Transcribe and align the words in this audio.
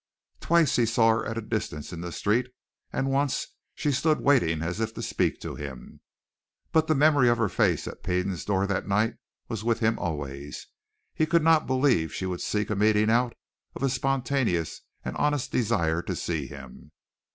Twice 0.39 0.77
he 0.77 0.87
saw 0.87 1.09
her 1.09 1.25
at 1.27 1.37
a 1.37 1.41
distance 1.43 1.93
in 1.93 2.01
the 2.01 2.11
street, 2.11 2.51
and 2.91 3.11
once 3.11 3.45
she 3.75 3.91
stood 3.91 4.19
waiting 4.19 4.63
as 4.63 4.79
if 4.79 4.95
to 4.95 5.01
speak 5.03 5.39
to 5.41 5.53
him. 5.53 6.01
But 6.71 6.87
the 6.87 6.95
memory 6.95 7.29
of 7.29 7.37
her 7.37 7.49
face 7.49 7.87
at 7.87 8.01
Peden's 8.01 8.43
door 8.43 8.65
that 8.65 8.87
night 8.87 9.17
was 9.47 9.63
with 9.63 9.79
him 9.79 9.99
always; 9.99 10.65
he 11.13 11.27
could 11.27 11.43
not 11.43 11.67
believe 11.67 12.11
she 12.15 12.25
would 12.25 12.41
seek 12.41 12.71
a 12.71 12.75
meeting 12.75 13.11
out 13.11 13.35
of 13.75 13.83
a 13.83 13.89
spontaneous 13.89 14.81
and 15.05 15.15
honest 15.17 15.51
desire 15.51 16.01
to 16.01 16.15
see 16.15 16.47
him. 16.47 16.89